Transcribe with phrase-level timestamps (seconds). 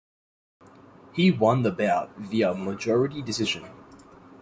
[1.13, 3.65] He won the bout via majority decision.